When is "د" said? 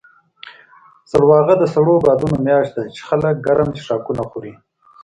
1.59-1.63